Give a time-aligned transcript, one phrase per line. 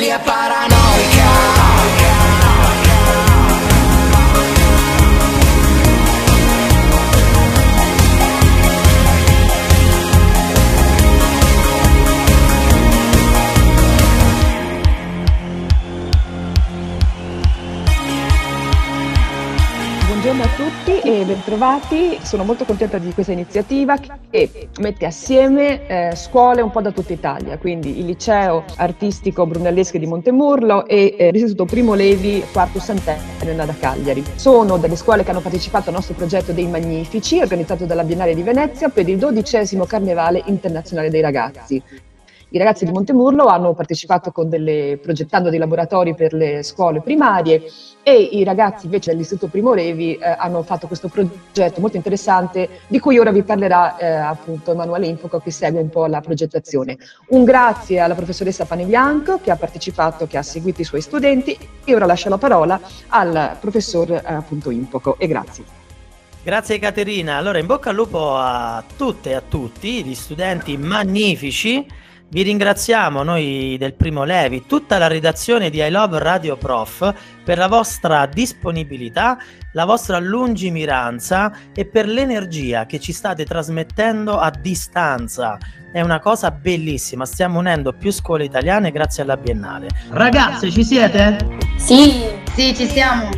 [0.00, 0.79] Italia paranoica
[20.30, 22.18] Buongiorno a tutti e bentrovati.
[22.22, 27.12] Sono molto contenta di questa iniziativa che mette assieme eh, scuole un po' da tutta
[27.12, 33.64] Italia, quindi il liceo artistico Brunelleschi di Montemurlo e eh, l'Istituto Primo Levi Quarto Sant'Elena
[33.64, 34.22] da Cagliari.
[34.36, 38.42] Sono delle scuole che hanno partecipato al nostro progetto dei Magnifici, organizzato dalla Biennale di
[38.42, 41.82] Venezia per il dodicesimo Carnevale Internazionale dei Ragazzi.
[42.52, 47.62] I ragazzi di Montemurlo hanno partecipato delle, progettando dei laboratori per le scuole primarie
[48.02, 52.98] e i ragazzi invece dell'Istituto Primo Levi eh, hanno fatto questo progetto molto interessante di
[52.98, 56.98] cui ora vi parlerà eh, appunto Emanuele Infoco che segue un po' la progettazione.
[57.28, 61.94] Un grazie alla professoressa Panebianco che ha partecipato, che ha seguito i suoi studenti e
[61.94, 65.62] ora lascio la parola al professor eh, appunto Infoco e grazie.
[66.42, 71.86] Grazie Caterina, allora in bocca al lupo a tutte e a tutti, gli studenti magnifici
[72.30, 77.58] vi ringraziamo noi del Primo Levi, tutta la redazione di I Love Radio Prof per
[77.58, 79.36] la vostra disponibilità,
[79.72, 85.58] la vostra lungimiranza e per l'energia che ci state trasmettendo a distanza.
[85.92, 89.88] È una cosa bellissima, stiamo unendo più scuole italiane grazie alla Biennale.
[90.10, 91.36] Ragazze, ci siete?
[91.78, 93.28] Sì, sì, ci siamo.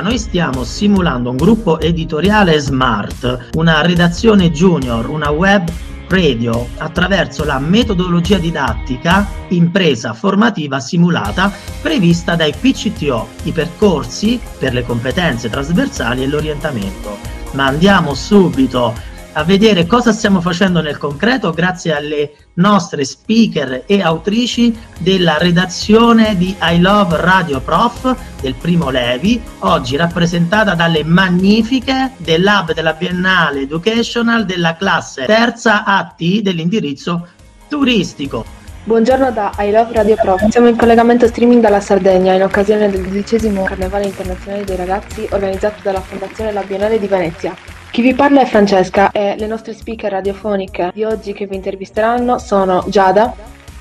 [0.00, 5.68] Noi stiamo simulando un gruppo editoriale smart, una redazione junior, una web
[6.12, 11.50] Radio attraverso la metodologia didattica impresa formativa simulata
[11.80, 17.16] prevista dai PCTO, i percorsi per le competenze trasversali e l'orientamento.
[17.52, 18.94] Ma andiamo subito
[19.34, 26.36] a vedere cosa stiamo facendo nel concreto grazie alle nostre speaker e autrici della redazione
[26.36, 32.92] di I Love Radio Prof del primo Levi, oggi rappresentata dalle magnifiche del Lab della
[32.92, 37.26] Biennale Educational della classe terza AT dell'indirizzo
[37.68, 38.44] turistico.
[38.84, 40.46] Buongiorno da I Love Radio Prof.
[40.48, 45.76] Siamo in collegamento streaming dalla Sardegna in occasione del dodicesimo Carnevale Internazionale dei Ragazzi organizzato
[45.82, 47.54] dalla Fondazione La Biennale di Venezia.
[47.92, 52.38] Chi vi parla è Francesca e le nostre speaker radiofoniche di oggi che vi intervisteranno
[52.38, 53.34] sono Giada,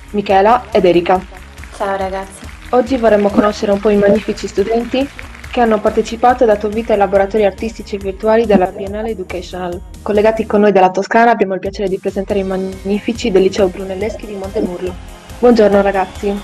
[0.10, 1.18] Michela ed Erika.
[1.78, 2.46] Ciao ragazzi.
[2.72, 5.08] Oggi vorremmo conoscere un po' i magnifici studenti
[5.50, 9.80] che hanno partecipato e dato vita ai laboratori artistici virtuali della Biennale Educational.
[10.02, 14.26] Collegati con noi dalla Toscana abbiamo il piacere di presentare i magnifici del liceo Brunelleschi
[14.26, 14.94] di Montemurlo.
[15.40, 16.38] Buongiorno ragazzi.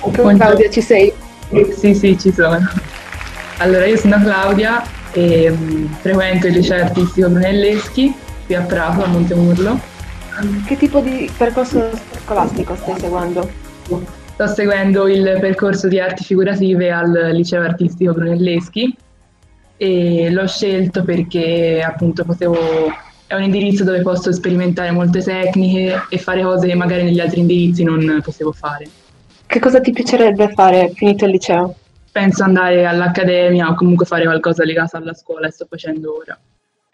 [0.00, 0.36] Buongiorno.
[0.36, 1.10] Claudia, ci sei?
[1.74, 2.58] Sì, sì, ci sono.
[3.60, 4.82] Allora, io sono Claudia
[5.14, 8.14] e um, frequento il liceo artistico Brunelleschi
[8.46, 9.80] qui a Prato, a Montemurlo.
[10.66, 11.90] Che tipo di percorso
[12.24, 13.48] scolastico stai seguendo?
[14.32, 18.96] Sto seguendo il percorso di arti figurative al liceo artistico Brunelleschi
[19.76, 22.58] e l'ho scelto perché appunto potevo,
[23.26, 27.40] è un indirizzo dove posso sperimentare molte tecniche e fare cose che magari negli altri
[27.40, 28.88] indirizzi non potevo fare.
[29.46, 31.76] Che cosa ti piacerebbe fare finito il liceo?
[32.14, 36.38] Penso andare all'accademia o comunque fare qualcosa legato alla scuola e sto facendo ora.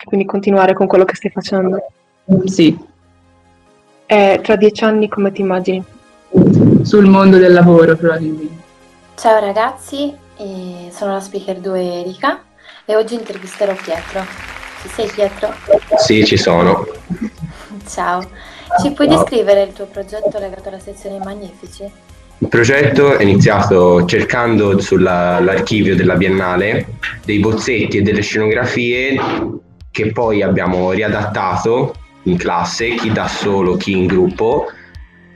[0.02, 1.92] Quindi continuare con quello che stai facendo?
[2.46, 2.74] Sì.
[4.06, 5.84] E tra dieci anni come ti immagini?
[6.80, 8.62] Sul mondo del lavoro probabilmente.
[9.14, 10.16] Ciao ragazzi,
[10.90, 12.42] sono la speaker 2 Erika
[12.86, 14.24] e oggi intervisterò Pietro.
[14.80, 15.52] Ci sei Pietro?
[15.98, 16.86] Sì, ci sono.
[17.86, 18.22] Ciao.
[18.80, 19.18] Ci puoi Ciao.
[19.18, 22.08] descrivere il tuo progetto legato alla sezione Magnifici?
[22.42, 26.86] Il progetto è iniziato cercando sull'archivio della Biennale
[27.22, 29.20] dei bozzetti e delle scenografie
[29.90, 34.68] che poi abbiamo riadattato in classe, chi da solo, chi in gruppo,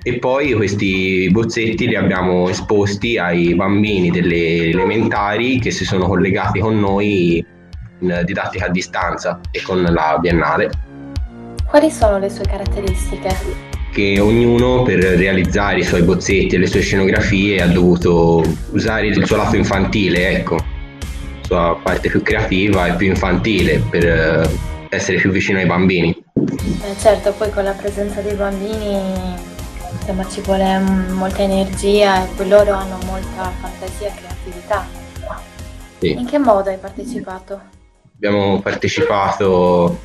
[0.02, 6.58] e poi questi bozzetti li abbiamo esposti ai bambini delle elementari che si sono collegati
[6.58, 7.44] con noi
[7.98, 10.70] in didattica a distanza e con la Biennale.
[11.66, 13.73] Quali sono le sue caratteristiche?
[13.94, 18.42] Che ognuno per realizzare i suoi bozzetti e le sue scenografie ha dovuto
[18.72, 24.04] usare il suo lato infantile, ecco, la sua parte più creativa e più infantile per
[24.04, 24.50] eh,
[24.88, 26.24] essere più vicino ai bambini.
[26.34, 29.00] Eh certo, poi con la presenza dei bambini
[29.92, 30.76] insomma, ci vuole
[31.12, 34.86] molta energia e poi loro hanno molta fantasia e creatività.
[36.00, 36.10] Sì.
[36.10, 37.60] In che modo hai partecipato?
[38.16, 39.98] Abbiamo partecipato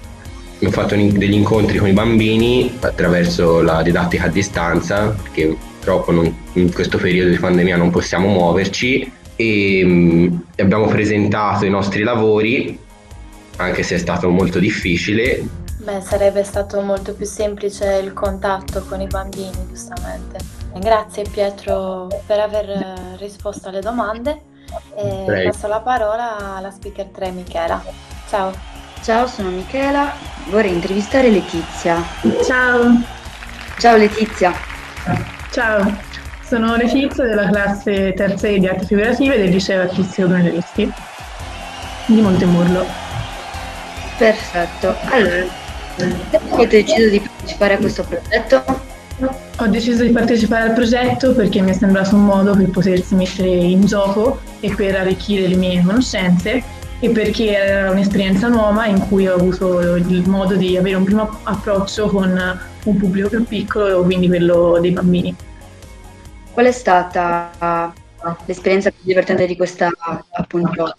[0.60, 6.38] Abbiamo fatto degli incontri con i bambini attraverso la didattica a distanza, perché purtroppo non,
[6.54, 12.78] in questo periodo di pandemia non possiamo muoverci e mh, abbiamo presentato i nostri lavori,
[13.56, 15.42] anche se è stato molto difficile.
[15.78, 20.40] Beh, sarebbe stato molto più semplice il contatto con i bambini, giustamente.
[20.78, 24.42] Grazie Pietro per aver risposto alle domande
[24.96, 25.52] e Prego.
[25.52, 27.82] passo la parola alla speaker 3 Michela.
[28.28, 28.79] Ciao.
[29.02, 30.14] Ciao, sono Michela,
[30.50, 32.04] vorrei intervistare Letizia.
[32.46, 33.02] Ciao.
[33.80, 34.54] Ciao Letizia.
[35.52, 35.98] Ciao,
[36.46, 40.92] sono Letizia della classe terza di arti figurative del liceo artistico Brunelleschi
[42.08, 42.86] di Montemurlo.
[44.18, 45.46] Perfetto, allora,
[45.96, 48.82] perché hai deciso di partecipare a questo progetto?
[49.62, 53.50] Ho deciso di partecipare al progetto perché mi è sembrato un modo per potersi mettere
[53.50, 59.28] in gioco e per arricchire le mie conoscenze e perché era un'esperienza nuova in cui
[59.28, 62.30] ho avuto il modo di avere un primo approccio con
[62.84, 65.36] un pubblico più piccolo, quindi quello dei bambini.
[66.52, 67.94] Qual è stata
[68.46, 69.90] l'esperienza più divertente di questa
[70.32, 70.94] appunto?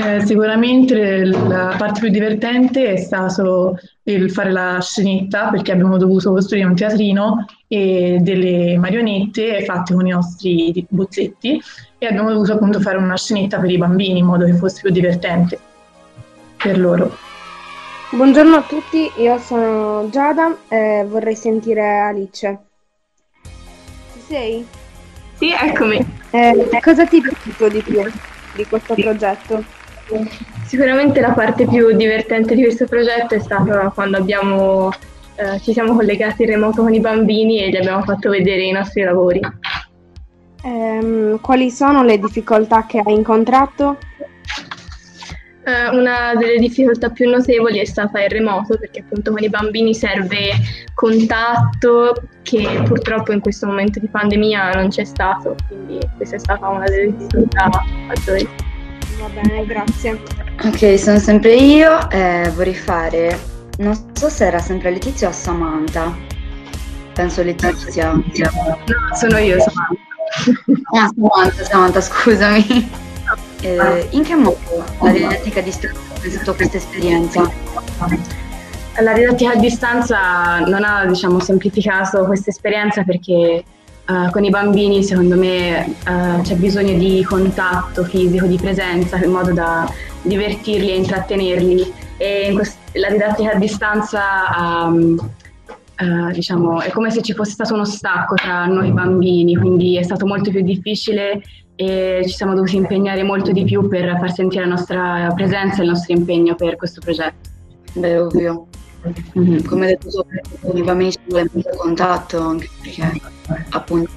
[0.00, 6.30] Eh, sicuramente la parte più divertente è stato il fare la scenetta perché abbiamo dovuto
[6.30, 11.60] costruire un teatrino e delle marionette fatte con i nostri bozzetti
[11.98, 14.92] e abbiamo dovuto appunto fare una scenetta per i bambini in modo che fosse più
[14.92, 15.58] divertente
[16.56, 17.16] per loro.
[18.10, 22.58] Buongiorno a tutti, io sono Giada e vorrei sentire Alice.
[23.42, 24.64] Ci sei?
[25.34, 25.98] Sì, eccomi.
[26.30, 28.00] Eh, cosa ti è piaciuto di più
[28.54, 29.77] di questo progetto?
[30.64, 34.90] Sicuramente la parte più divertente di questo progetto è stata quando abbiamo,
[35.36, 38.72] eh, ci siamo collegati in remoto con i bambini e gli abbiamo fatto vedere i
[38.72, 39.40] nostri lavori.
[40.62, 43.98] Um, quali sono le difficoltà che hai incontrato?
[45.64, 49.94] Uh, una delle difficoltà più notevoli è stata il remoto perché appunto con i bambini
[49.94, 50.52] serve
[50.94, 56.68] contatto che purtroppo in questo momento di pandemia non c'è stato, quindi questa è stata
[56.68, 57.70] una delle difficoltà
[58.06, 58.67] maggiori.
[59.18, 60.22] Va bene, grazie.
[60.64, 62.08] Ok, sono sempre io.
[62.10, 63.38] Eh, vorrei fare.
[63.78, 66.16] Non so se era sempre Letizia o Samantha.
[67.14, 68.12] Penso Letizia.
[68.12, 68.22] No,
[69.14, 70.06] sono io, Samantha.
[70.96, 72.90] Ah, Samantha, Samantha, scusami.
[73.60, 74.56] Eh, in che modo
[75.00, 77.50] la didattica a distanza ha pensato questa esperienza?
[79.00, 83.64] La didattica a distanza non ha diciamo, semplificato questa esperienza perché
[84.08, 89.30] Uh, con i bambini secondo me uh, c'è bisogno di contatto fisico, di presenza in
[89.30, 89.86] modo da
[90.22, 94.20] divertirli e intrattenerli e quest- la didattica a distanza
[94.56, 95.30] um,
[96.00, 100.02] uh, diciamo, è come se ci fosse stato uno stacco tra noi bambini, quindi è
[100.02, 101.42] stato molto più difficile
[101.76, 105.82] e ci siamo dovuti impegnare molto di più per far sentire la nostra presenza e
[105.82, 107.50] il nostro impegno per questo progetto.
[107.92, 108.66] Beh, ovvio.
[109.38, 109.64] Mm-hmm.
[109.64, 110.26] Come hai detto,
[110.60, 113.36] con i bambini ci vuole molto contatto anche perché
[113.70, 114.10] appunto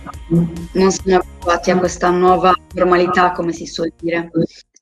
[0.73, 4.29] non sono abituati a questa nuova normalità, come si suol dire.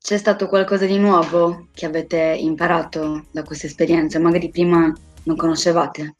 [0.02, 4.20] C'è stato qualcosa di nuovo che avete imparato da questa esperienza?
[4.20, 4.92] Magari prima
[5.24, 6.16] non conoscevate?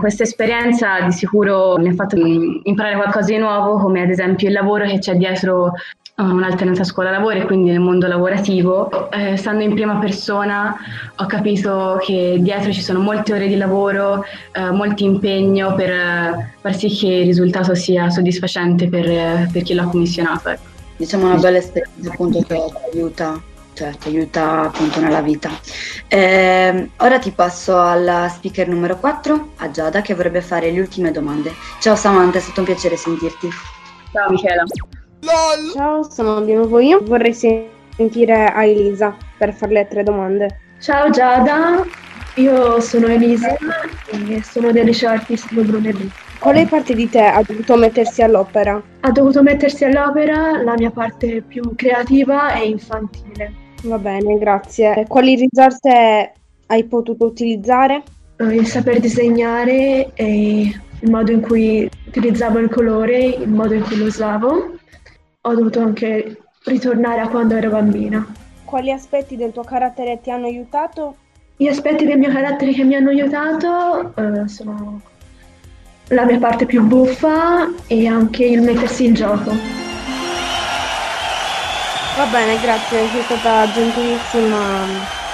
[0.00, 4.52] Questa esperienza di sicuro mi ha fatto imparare qualcosa di nuovo, come ad esempio il
[4.52, 5.72] lavoro che c'è dietro
[6.22, 9.10] un'alternanza scuola-lavoro e quindi nel mondo lavorativo.
[9.10, 10.76] Eh, stando in prima persona
[11.16, 16.54] ho capito che dietro ci sono molte ore di lavoro, eh, molto impegno per eh,
[16.60, 20.48] far sì che il risultato sia soddisfacente per, eh, per chi l'ha commissionato.
[20.48, 20.76] Ecco.
[20.96, 23.40] Diciamo una bella esperienza appunto che ti aiuta,
[23.74, 25.48] cioè ti aiuta appunto nella vita.
[26.08, 31.12] Eh, ora ti passo alla speaker numero 4, a Giada, che vorrebbe fare le ultime
[31.12, 31.52] domande.
[31.78, 33.48] Ciao Samantha, è stato un piacere sentirti.
[34.10, 34.64] Ciao Michela.
[35.20, 35.72] LOL.
[35.72, 37.00] Ciao, sono di nuovo io.
[37.02, 40.60] Vorrei sentire a Elisa per farle tre domande.
[40.80, 41.84] Ciao Giada,
[42.34, 46.08] io sono Elisa e sono del liceo artistico Brunelli.
[46.38, 48.80] Quale parte di te ha dovuto mettersi all'opera?
[49.00, 53.52] Ha dovuto mettersi all'opera la mia parte più creativa e infantile.
[53.82, 55.04] Va bene, grazie.
[55.08, 56.32] Quali risorse
[56.66, 58.02] hai potuto utilizzare?
[58.38, 63.96] Il saper disegnare e il modo in cui utilizzavo il colore, il modo in cui
[63.96, 64.77] lo usavo
[65.48, 68.26] ho dovuto anche ritornare a quando ero bambina.
[68.64, 71.16] Quali aspetti del tuo carattere ti hanno aiutato?
[71.56, 75.00] Gli aspetti del mio carattere che mi hanno aiutato uh, sono
[76.08, 79.50] la mia parte più buffa e anche il mettersi in gioco.
[82.16, 84.84] Va bene, grazie, sei stata gentilissima.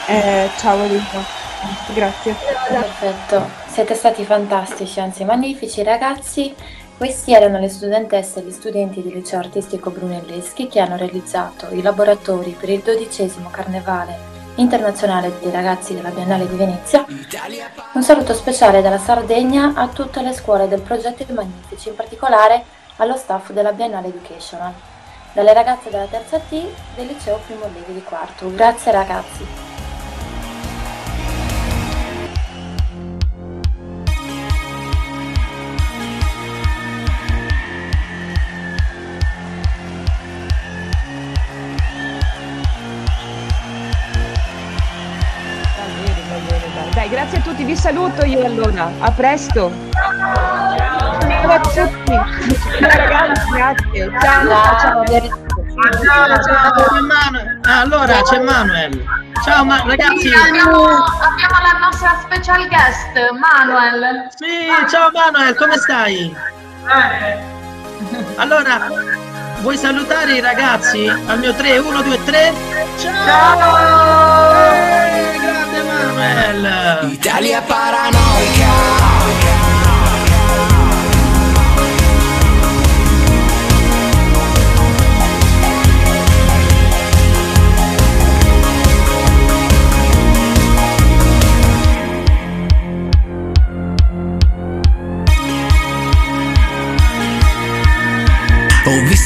[0.06, 1.42] Eh, ciao Elisa.
[1.94, 2.34] Grazie.
[2.68, 6.54] Perfetto, siete stati fantastici, anzi magnifici ragazzi.
[6.96, 11.82] Questi erano le studentesse e gli studenti del liceo artistico Brunelleschi che hanno realizzato i
[11.82, 17.04] laboratori per il dodicesimo carnevale internazionale dei ragazzi della Biennale di Venezia.
[17.94, 22.64] Un saluto speciale dalla Sardegna a tutte le scuole del progetto Magnifici, in particolare
[22.96, 24.72] allo staff della Biennale Educational,
[25.32, 26.50] dalle ragazze della terza T
[26.94, 28.54] del liceo Primo Levi di Quarto.
[28.54, 29.73] Grazie ragazzi.
[47.44, 48.90] Tutti, vi saluto io allora.
[48.98, 49.70] A presto.
[49.92, 52.12] Ciao a tutti.
[52.12, 52.24] Ciao
[52.80, 54.10] ragazzi, grazie.
[54.20, 55.04] Ciao, ciao, ciao.
[56.04, 56.72] Ciao, ciao,
[57.80, 59.04] Allora c'è Manuel.
[59.44, 60.32] Ciao ma ragazzi.
[60.32, 64.28] Abbiamo, abbiamo, la nostra special guest, Manuel.
[64.34, 66.34] Sì, ciao Manuel, come stai?
[68.36, 68.88] Allora,
[69.60, 72.52] vuoi salutare i ragazzi al mio 3, 1, 2, 3?
[72.96, 73.26] Ciao!
[73.26, 75.33] ciao!
[75.82, 77.12] Manuel!
[77.12, 79.23] Italia paranoica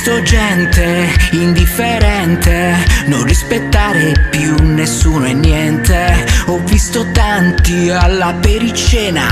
[0.08, 6.24] visto gente indifferente, non rispettare più nessuno e niente.
[6.46, 9.26] Ho visto tanti alla pericena,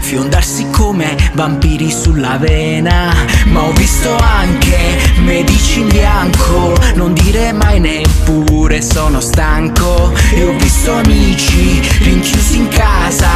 [0.00, 3.14] fiondarsi come vampiri sulla vena.
[3.46, 10.12] Ma ho visto anche medici in bianco, non dire mai neppure sono stanco.
[10.34, 13.28] E ho visto amici rinchiusi in casa,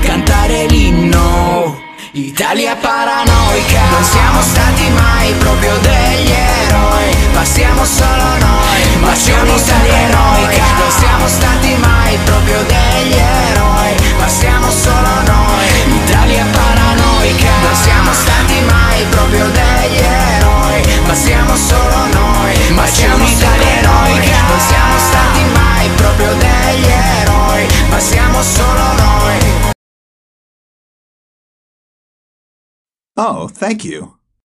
[0.00, 1.87] cantare l'inno
[2.26, 3.80] Italia paranoica.
[3.90, 7.14] Non siamo stati mai proprio degli eroi.
[7.32, 8.96] Ma siamo solo noi.
[8.98, 11.27] Ma siamo Italia eroica Non siamo
[33.18, 34.17] Oh, thank you.